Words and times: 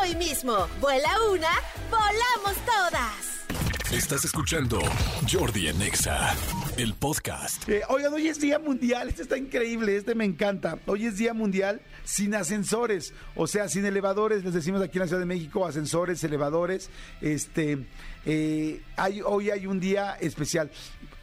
hoy 0.00 0.14
mismo. 0.16 0.68
Vuela 0.80 1.10
una, 1.30 1.50
volamos 1.90 2.56
todas. 2.64 3.34
Estás 3.92 4.24
escuchando 4.24 4.80
Jordi 5.30 5.68
Anexa, 5.68 6.34
el 6.76 6.94
podcast. 6.94 7.68
Eh, 7.68 7.82
oigan, 7.88 8.12
hoy 8.12 8.26
es 8.26 8.40
Día 8.40 8.58
Mundial, 8.58 9.08
este 9.08 9.22
está 9.22 9.38
increíble, 9.38 9.96
este 9.96 10.14
me 10.14 10.24
encanta. 10.24 10.78
Hoy 10.86 11.06
es 11.06 11.16
Día 11.16 11.32
Mundial 11.32 11.80
sin 12.02 12.34
ascensores, 12.34 13.14
o 13.36 13.46
sea, 13.46 13.68
sin 13.68 13.84
elevadores, 13.84 14.42
les 14.42 14.52
decimos 14.52 14.82
aquí 14.82 14.98
en 14.98 15.02
la 15.02 15.06
Ciudad 15.06 15.20
de 15.20 15.26
México, 15.26 15.64
ascensores, 15.64 16.24
elevadores. 16.24 16.90
Este, 17.20 17.86
eh, 18.26 18.82
hay, 18.96 19.20
hoy 19.22 19.50
hay 19.50 19.66
un 19.66 19.78
día 19.78 20.16
especial. 20.20 20.70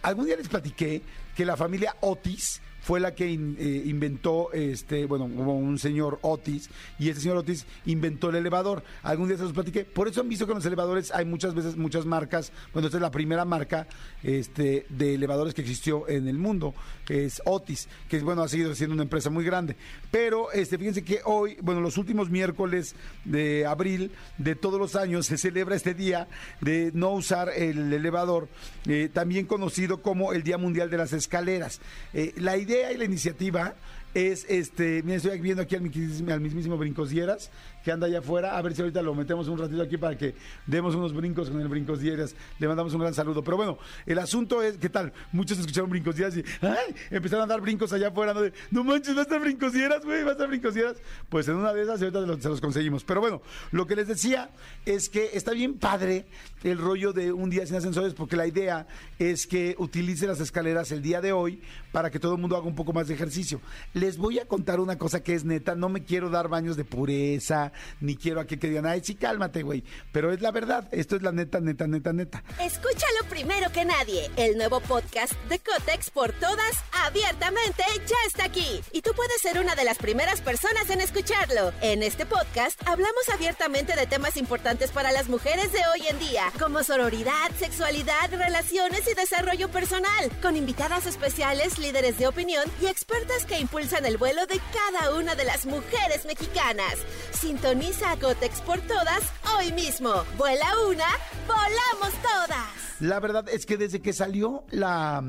Algún 0.02 0.28
día 0.28 0.38
les 0.38 0.48
platiqué 0.48 1.02
que 1.36 1.46
la 1.46 1.58
familia 1.58 1.98
Otis 2.00 2.62
fue 2.82 3.00
la 3.00 3.14
que 3.14 3.26
eh, 3.26 3.84
inventó, 3.86 4.52
este, 4.54 5.06
bueno, 5.06 5.26
un 5.26 5.80
señor 5.80 6.20
Otis, 6.22 6.70
y 7.00 7.10
ese 7.10 7.22
señor 7.22 7.38
Otis 7.38 7.66
inventó 7.86 8.30
el 8.30 8.36
elevador. 8.36 8.84
Algún 9.04 9.28
día 9.28 9.38
se 9.38 9.44
los 9.44 9.54
platiqué. 9.54 9.86
Por 9.86 10.08
eso 10.08 10.22
han 10.22 10.30
visto 10.30 10.46
que 10.46 10.52
en 10.52 10.58
los 10.58 10.66
elevadores 10.66 11.12
hay 11.12 11.26
muchas 11.26 11.54
veces, 11.54 11.78
muchas 11.78 12.06
marcas. 12.06 12.52
Bueno, 12.74 12.88
esta 12.88 12.98
es 12.98 13.02
la 13.02 13.12
primera 13.12 13.46
marca 13.46 13.88
este, 14.24 14.86
de 14.90 15.16
elevadores 15.16 15.54
que 15.54 15.62
existió 15.62 16.08
en 16.10 16.28
el 16.28 16.38
mundo, 16.38 16.74
es 17.08 17.42
Otis, 17.46 17.88
que 18.10 18.20
bueno, 18.20 18.44
ha 18.44 18.48
seguido 18.48 18.74
siendo 18.76 18.94
una 18.94 19.04
empresa 19.04 19.30
muy 19.30 19.46
grande. 19.46 19.76
Pero 20.10 20.52
este, 20.52 20.78
fíjense 20.78 21.04
que 21.04 21.22
hoy, 21.26 21.58
bueno, 21.62 21.82
los 21.82 21.98
últimos 21.98 22.30
miércoles 22.30 22.96
de 23.26 23.66
abril 23.66 24.12
de 24.38 24.56
todos 24.56 24.80
los 24.80 24.96
años 24.96 25.26
se 25.26 25.38
celebra 25.38 25.76
este 25.76 25.94
día 25.94 26.28
de 26.62 26.92
no 26.94 27.12
usar 27.12 27.50
el 27.50 27.92
elevador, 27.94 28.48
eh, 28.88 29.10
también 29.14 29.46
conocido 29.46 30.02
como 30.02 30.34
el 30.34 30.44
Día 30.44 30.58
Mundial 30.58 30.90
de 30.90 30.98
las 30.98 31.14
Escaleras. 31.14 31.82
Eh, 32.14 32.34
la 32.38 32.58
idea 32.58 32.71
idea 32.72 32.92
y 32.92 32.98
la 32.98 33.06
iniciativa 33.06 33.76
es 34.14 34.46
este, 34.50 35.04
mira, 35.04 35.18
estoy 35.18 35.40
viendo 35.40 35.62
aquí 35.62 35.76
al, 35.76 35.82
mismísimo 35.82 36.78
Brincosieras, 36.78 37.50
que 37.84 37.92
anda 37.92 38.08
allá 38.08 38.20
afuera, 38.20 38.58
a 38.58 38.62
ver 38.62 38.76
si 38.76 38.82
ahorita 38.82 39.02
lo 39.02 39.16
metemos 39.16 39.48
un 39.48 39.58
ratito 39.58 39.82
aquí 39.82 39.98
para 39.98 40.18
que 40.18 40.36
demos 40.68 40.96
unos 40.96 41.14
brincos 41.14 41.50
con 41.50 41.60
el 41.62 41.68
Brincosieras, 41.68 42.36
le 42.60 42.68
mandamos 42.68 42.94
un 42.94 43.02
gran 43.02 43.14
saludo. 43.14 43.44
Pero 43.44 43.58
bueno, 43.58 43.78
el 44.06 44.20
asunto 44.20 44.62
es, 44.62 44.78
¿qué 44.78 44.90
tal? 44.90 45.14
Muchos 45.32 45.60
escucharon 45.60 45.90
Brincosieras 45.90 46.36
y 46.38 46.44
¡ay! 46.62 46.96
empezaron 47.10 47.44
a 47.44 47.48
dar 47.48 47.62
brincos 47.62 47.94
allá 47.94 48.10
afuera, 48.10 48.34
no, 48.34 48.42
no 48.72 48.84
manches, 48.84 49.16
va 49.16 49.20
a 49.20 49.24
estar 49.24 49.40
Brincosieras, 49.40 50.04
güey, 50.04 50.24
va 50.24 50.30
a 50.30 50.34
estar 50.34 50.48
Brincosieras. 50.48 50.98
Pues 51.30 51.48
en 51.48 51.56
una 51.56 51.74
de 51.74 51.84
esas 51.84 52.02
ahorita 52.02 52.42
se 52.42 52.50
los 52.50 52.62
conseguimos. 52.62 53.04
Pero 53.04 53.22
bueno, 53.22 53.42
lo 53.72 53.88
que 53.88 53.96
les 53.96 54.08
decía 54.08 54.50
es 54.86 55.10
que 55.10 55.32
está 55.34 55.52
bien 55.52 55.76
padre 55.76 56.26
el 56.64 56.78
rollo 56.78 57.14
de 57.14 57.32
un 57.32 57.50
día 57.50 57.66
sin 57.66 57.76
ascensores, 57.76 58.14
porque 58.14 58.36
la 58.36 58.48
idea 58.48 58.88
es 59.18 59.48
que 59.48 59.76
utilice 59.80 60.28
las 60.28 60.40
escaleras 60.40 60.92
el 60.92 61.02
día 61.02 61.22
de 61.22 61.32
hoy 61.32 61.62
para 61.92 62.12
que 62.12 62.20
todo 62.20 62.36
el 62.36 62.42
mundo 62.42 62.56
haga 62.56 62.68
un 62.68 62.76
poco 62.76 62.94
más 62.94 63.08
de 63.08 63.14
ejercicio. 63.14 63.62
Les 64.02 64.18
voy 64.18 64.40
a 64.40 64.48
contar 64.48 64.80
una 64.80 64.98
cosa 64.98 65.22
que 65.22 65.36
es 65.36 65.46
neta, 65.46 65.76
no 65.76 65.88
me 65.88 66.04
quiero 66.04 66.32
dar 66.32 66.48
baños 66.48 66.76
de 66.76 66.84
pureza, 66.84 67.72
ni 68.00 68.16
quiero 68.16 68.42
a 68.42 68.48
que, 68.48 68.58
que 68.58 68.68
digan, 68.68 68.88
ay, 68.88 69.02
sí, 69.04 69.14
cálmate, 69.14 69.62
güey. 69.62 69.84
Pero 70.12 70.34
es 70.34 70.42
la 70.42 70.50
verdad, 70.50 70.90
esto 70.92 71.16
es 71.16 71.22
la 71.22 71.32
neta, 71.32 71.60
neta, 71.60 71.86
neta, 71.86 72.12
neta. 72.12 72.44
Escúchalo 72.60 73.30
primero 73.30 73.72
que 73.72 73.86
nadie. 73.86 74.32
El 74.38 74.58
nuevo 74.58 74.80
podcast 74.80 75.34
de 75.50 75.60
Cotex 75.60 76.10
por 76.10 76.34
todas, 76.34 76.84
abiertamente, 77.06 77.84
ya 78.08 78.16
está 78.26 78.46
aquí. 78.46 78.82
Y 78.92 79.04
tú 79.04 79.12
puedes 79.16 79.40
ser 79.40 79.60
una 79.60 79.76
de 79.76 79.84
las 79.84 80.00
primeras 80.00 80.42
personas 80.42 80.90
en 80.90 81.00
escucharlo. 81.00 81.72
En 81.84 82.02
este 82.02 82.26
podcast 82.26 82.82
hablamos 82.88 83.30
abiertamente 83.32 83.96
de 83.96 84.08
temas 84.08 84.36
importantes 84.36 84.90
para 84.90 85.12
las 85.12 85.30
mujeres 85.30 85.72
de 85.74 85.82
hoy 85.94 86.08
en 86.10 86.18
día 86.18 86.52
como 86.58 86.82
sororidad, 86.82 87.52
sexualidad, 87.60 88.32
relaciones 88.32 89.08
y 89.08 89.14
desarrollo 89.14 89.70
personal, 89.70 90.32
con 90.42 90.58
invitadas 90.58 91.06
especiales, 91.06 91.78
líderes 91.78 92.18
de 92.18 92.26
opinión 92.26 92.64
y 92.82 92.88
expertas 92.88 93.46
que 93.46 93.60
impulsan 93.60 93.91
el 94.00 94.18
vuelo 94.18 94.46
de 94.46 94.60
cada 94.74 95.14
una 95.16 95.36
de 95.36 95.44
las 95.44 95.66
mujeres 95.66 96.26
mexicanas. 96.26 96.96
Sintoniza 97.32 98.12
a 98.12 98.16
Gotex 98.16 98.62
por 98.62 98.80
todas 98.82 99.22
hoy 99.58 99.72
mismo. 99.74 100.24
Vuela 100.38 100.66
una, 100.90 101.06
volamos 101.46 102.14
todas. 102.22 103.02
La 103.02 103.20
verdad 103.20 103.50
es 103.50 103.66
que 103.66 103.78
desde 103.78 104.02
que 104.02 104.14
salió 104.14 104.64
la 104.70 105.22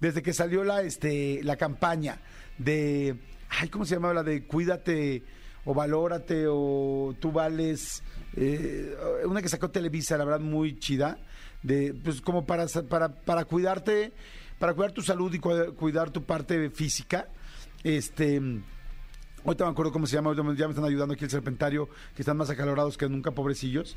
desde 0.00 0.22
que 0.22 0.32
salió 0.32 0.62
la 0.62 0.82
este 0.82 1.40
la 1.42 1.56
campaña 1.56 2.20
de 2.58 3.16
ay, 3.48 3.68
¿cómo 3.68 3.84
se 3.84 3.96
llamaba 3.96 4.14
la 4.14 4.22
de 4.22 4.46
cuídate 4.46 5.24
o 5.64 5.74
valórate 5.74 6.44
o 6.48 7.14
tú 7.18 7.32
vales 7.32 8.02
eh, 8.36 8.96
una 9.24 9.42
que 9.42 9.48
sacó 9.48 9.70
Televisa, 9.70 10.16
la 10.16 10.24
verdad, 10.24 10.40
muy 10.40 10.78
chida, 10.78 11.18
de, 11.62 11.94
pues 11.94 12.20
como 12.20 12.44
para, 12.44 12.66
para, 12.88 13.08
para 13.08 13.44
cuidarte, 13.44 14.12
para 14.58 14.74
cuidar 14.74 14.92
tu 14.92 15.02
salud 15.02 15.32
y 15.32 15.38
cuidar 15.38 16.10
tu 16.10 16.24
parte 16.24 16.70
física. 16.70 17.28
Este. 17.84 18.40
Ahorita 19.44 19.66
me 19.66 19.70
acuerdo 19.72 19.92
cómo 19.92 20.06
se 20.06 20.16
llama, 20.16 20.34
ya 20.34 20.42
me 20.42 20.70
están 20.70 20.84
ayudando 20.86 21.12
aquí 21.12 21.24
el 21.24 21.30
serpentario, 21.30 21.90
que 22.16 22.22
están 22.22 22.38
más 22.38 22.48
acalorados 22.48 22.96
que 22.96 23.06
nunca, 23.10 23.30
pobrecillos. 23.30 23.94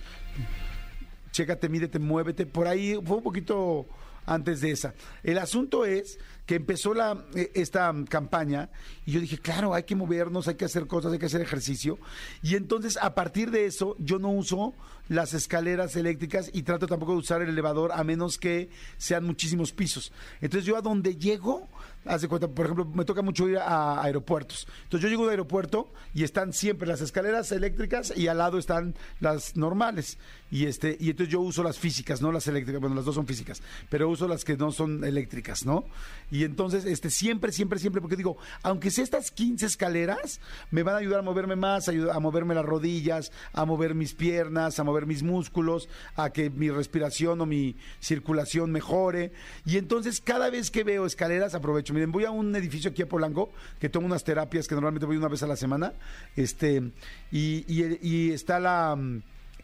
Chécate, 1.31 1.69
mídete, 1.69 1.99
muévete. 1.99 2.45
Por 2.45 2.67
ahí 2.67 2.99
fue 3.05 3.17
un 3.17 3.23
poquito 3.23 3.87
antes 4.27 4.61
de 4.61 4.71
esa. 4.71 4.93
El 5.23 5.39
asunto 5.39 5.85
es 5.85 6.19
que 6.45 6.55
empezó 6.55 6.93
la, 6.93 7.25
eh, 7.35 7.51
esta 7.55 7.93
campaña 8.09 8.69
y 9.05 9.11
yo 9.11 9.19
dije, 9.19 9.37
claro, 9.37 9.73
hay 9.73 9.83
que 9.83 9.95
movernos, 9.95 10.47
hay 10.47 10.55
que 10.55 10.65
hacer 10.65 10.87
cosas, 10.87 11.11
hay 11.11 11.19
que 11.19 11.25
hacer 11.25 11.41
ejercicio. 11.41 11.97
Y 12.41 12.55
entonces, 12.55 12.97
a 13.01 13.15
partir 13.15 13.51
de 13.51 13.65
eso, 13.65 13.95
yo 13.99 14.17
no 14.17 14.29
uso 14.29 14.73
las 15.09 15.33
escaleras 15.33 15.95
eléctricas 15.95 16.49
y 16.53 16.63
trato 16.63 16.87
tampoco 16.87 17.13
de 17.13 17.19
usar 17.19 17.41
el 17.41 17.49
elevador 17.49 17.91
a 17.93 18.03
menos 18.03 18.37
que 18.37 18.69
sean 18.97 19.25
muchísimos 19.25 19.71
pisos. 19.71 20.11
Entonces, 20.41 20.65
yo 20.65 20.77
a 20.77 20.81
donde 20.81 21.15
llego, 21.15 21.67
hace 22.05 22.27
cuenta, 22.27 22.47
por 22.47 22.65
ejemplo, 22.65 22.85
me 22.85 23.05
toca 23.05 23.21
mucho 23.21 23.47
ir 23.47 23.57
a 23.57 24.01
aeropuertos. 24.01 24.67
Entonces, 24.83 25.03
yo 25.03 25.09
llego 25.09 25.23
al 25.25 25.31
aeropuerto 25.31 25.91
y 26.13 26.23
están 26.23 26.53
siempre 26.53 26.87
las 26.87 27.01
escaleras 27.01 27.51
eléctricas 27.51 28.13
y 28.15 28.27
al 28.27 28.37
lado 28.37 28.57
están 28.57 28.95
las 29.19 29.57
normales. 29.57 30.17
Y 30.49 30.65
este 30.65 30.95
y 30.99 31.09
entonces 31.09 31.31
yo 31.31 31.41
uso 31.41 31.61
las 31.61 31.77
físicas, 31.77 32.21
no 32.21 32.31
las 32.31 32.47
eléctricas, 32.47 32.79
bueno, 32.79 32.95
las 32.95 33.03
dos 33.03 33.15
son 33.15 33.27
físicas, 33.27 33.61
pero 33.89 34.09
las 34.25 34.43
que 34.43 34.57
no 34.57 34.71
son 34.71 35.03
eléctricas, 35.03 35.65
¿no? 35.65 35.85
Y 36.31 36.43
entonces, 36.43 36.85
este, 36.85 37.09
siempre, 37.09 37.51
siempre, 37.51 37.79
siempre, 37.79 38.01
porque 38.01 38.15
digo, 38.15 38.37
aunque 38.63 38.91
sea 38.91 39.03
estas 39.03 39.31
15 39.31 39.65
escaleras, 39.65 40.41
me 40.71 40.83
van 40.83 40.95
a 40.95 40.97
ayudar 40.97 41.19
a 41.19 41.23
moverme 41.23 41.55
más, 41.55 41.87
a, 41.87 41.91
a 42.13 42.19
moverme 42.19 42.55
las 42.55 42.65
rodillas, 42.65 43.31
a 43.53 43.65
mover 43.65 43.95
mis 43.95 44.13
piernas, 44.13 44.79
a 44.79 44.83
mover 44.83 45.05
mis 45.05 45.23
músculos, 45.23 45.87
a 46.15 46.31
que 46.31 46.49
mi 46.49 46.69
respiración 46.69 47.39
o 47.41 47.45
mi 47.45 47.75
circulación 47.99 48.71
mejore. 48.71 49.31
Y 49.65 49.77
entonces, 49.77 50.19
cada 50.19 50.49
vez 50.49 50.71
que 50.71 50.83
veo 50.83 51.05
escaleras, 51.05 51.55
aprovecho. 51.55 51.93
Miren, 51.93 52.11
voy 52.11 52.25
a 52.25 52.31
un 52.31 52.55
edificio 52.55 52.91
aquí 52.91 53.03
a 53.03 53.07
Polanco, 53.07 53.51
que 53.79 53.89
tomo 53.89 54.07
unas 54.07 54.23
terapias 54.23 54.67
que 54.67 54.75
normalmente 54.75 55.05
voy 55.05 55.17
una 55.17 55.27
vez 55.27 55.43
a 55.43 55.47
la 55.47 55.55
semana, 55.55 55.93
este, 56.35 56.91
y, 57.31 57.65
y 58.01 58.31
está 58.31 58.59
la, 58.59 58.97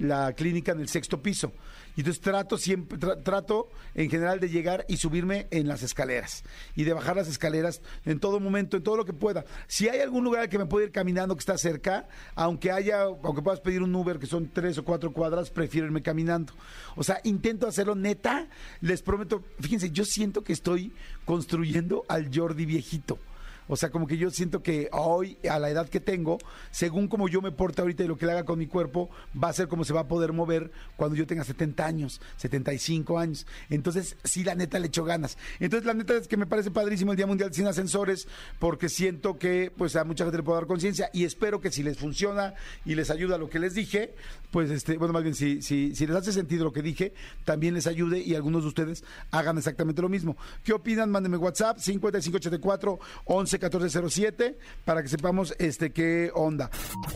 la 0.03 0.33
clínica 0.33 0.73
en 0.73 0.81
el 0.81 0.89
sexto 0.89 1.21
piso. 1.21 1.53
Y 1.95 2.01
entonces 2.01 2.21
trato 2.21 2.57
siempre, 2.57 2.97
trato 3.23 3.69
en 3.93 4.09
general 4.09 4.39
de 4.39 4.49
llegar 4.49 4.83
y 4.87 4.97
subirme 4.97 5.47
en 5.51 5.67
las 5.67 5.83
escaleras 5.83 6.43
y 6.75 6.83
de 6.83 6.93
bajar 6.93 7.15
las 7.15 7.27
escaleras 7.27 7.81
en 8.05 8.19
todo 8.19 8.39
momento, 8.39 8.77
en 8.77 8.83
todo 8.83 8.97
lo 8.97 9.05
que 9.05 9.13
pueda. 9.13 9.45
Si 9.67 9.87
hay 9.87 9.99
algún 9.99 10.23
lugar 10.23 10.49
que 10.49 10.57
me 10.57 10.65
pueda 10.65 10.87
ir 10.87 10.91
caminando 10.91 11.35
que 11.35 11.41
está 11.41 11.57
cerca, 11.57 12.07
aunque 12.35 12.71
haya, 12.71 13.03
aunque 13.03 13.43
puedas 13.43 13.61
pedir 13.61 13.83
un 13.83 13.95
Uber 13.95 14.17
que 14.17 14.25
son 14.25 14.49
tres 14.51 14.77
o 14.79 14.83
cuatro 14.83 15.13
cuadras, 15.13 15.51
prefiero 15.51 15.85
irme 15.85 16.01
caminando. 16.01 16.53
O 16.95 17.03
sea, 17.03 17.21
intento 17.23 17.67
hacerlo 17.67 17.95
neta, 17.95 18.47
les 18.81 19.03
prometo, 19.03 19.43
fíjense, 19.59 19.91
yo 19.91 20.03
siento 20.03 20.43
que 20.43 20.53
estoy 20.53 20.91
construyendo 21.25 22.05
al 22.09 22.29
Jordi 22.33 22.65
viejito. 22.65 23.19
O 23.67 23.75
sea, 23.75 23.89
como 23.89 24.07
que 24.07 24.17
yo 24.17 24.29
siento 24.29 24.61
que 24.61 24.89
hoy, 24.91 25.37
a 25.49 25.59
la 25.59 25.69
edad 25.69 25.89
que 25.89 25.99
tengo, 25.99 26.37
según 26.71 27.07
como 27.07 27.27
yo 27.27 27.41
me 27.41 27.51
porte 27.51 27.81
ahorita 27.81 28.03
y 28.03 28.07
lo 28.07 28.17
que 28.17 28.25
le 28.25 28.33
haga 28.33 28.45
con 28.45 28.59
mi 28.59 28.67
cuerpo, 28.67 29.09
va 29.41 29.49
a 29.49 29.53
ser 29.53 29.67
como 29.67 29.83
se 29.83 29.93
va 29.93 30.01
a 30.01 30.07
poder 30.07 30.33
mover 30.33 30.71
cuando 30.95 31.15
yo 31.15 31.25
tenga 31.27 31.43
70 31.43 31.85
años, 31.85 32.21
75 32.37 33.19
años. 33.19 33.47
Entonces, 33.69 34.17
sí, 34.23 34.43
la 34.43 34.55
neta 34.55 34.79
le 34.79 34.87
echo 34.87 35.03
ganas. 35.03 35.37
Entonces, 35.59 35.85
la 35.85 35.93
neta 35.93 36.15
es 36.15 36.27
que 36.27 36.37
me 36.37 36.45
parece 36.45 36.71
padrísimo 36.71 37.11
el 37.11 37.17
Día 37.17 37.27
Mundial 37.27 37.53
sin 37.53 37.67
Ascensores, 37.67 38.27
porque 38.59 38.89
siento 38.89 39.37
que 39.37 39.71
pues 39.75 39.95
a 39.95 40.03
mucha 40.03 40.23
gente 40.25 40.37
le 40.37 40.43
puedo 40.43 40.57
dar 40.57 40.67
conciencia 40.67 41.09
y 41.13 41.25
espero 41.25 41.61
que 41.61 41.71
si 41.71 41.83
les 41.83 41.97
funciona 41.97 42.53
y 42.85 42.95
les 42.95 43.09
ayuda 43.09 43.37
lo 43.37 43.49
que 43.49 43.59
les 43.59 43.73
dije, 43.73 44.15
pues 44.51 44.69
este, 44.69 44.97
bueno, 44.97 45.13
más 45.13 45.23
bien, 45.23 45.35
si, 45.35 45.61
si, 45.61 45.95
si 45.95 46.07
les 46.07 46.15
hace 46.15 46.31
sentido 46.31 46.65
lo 46.65 46.73
que 46.73 46.81
dije, 46.81 47.13
también 47.43 47.73
les 47.73 47.87
ayude 47.87 48.19
y 48.19 48.35
algunos 48.35 48.63
de 48.63 48.67
ustedes 48.67 49.03
hagan 49.31 49.57
exactamente 49.57 50.01
lo 50.01 50.09
mismo. 50.09 50.37
¿Qué 50.63 50.73
opinan? 50.73 51.09
Mándenme 51.09 51.37
WhatsApp 51.37 51.77
5584 51.79 52.99
11 53.25 53.52
11-1407 53.59 54.55
para 54.85 55.01
que 55.01 55.09
sepamos 55.09 55.55
este 55.59 55.91
qué 55.91 56.31
onda. 56.33 56.69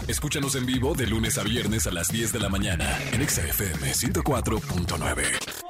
Escúchanos 0.07 0.55
en 0.55 0.65
vivo 0.65 0.93
de 0.93 1.07
lunes 1.07 1.37
a 1.37 1.43
viernes 1.43 1.87
a 1.87 1.91
las 1.91 2.09
10 2.09 2.33
de 2.33 2.39
la 2.39 2.49
mañana 2.49 2.97
en 3.11 3.27
XFM 3.27 3.91
104.9. 3.93 5.66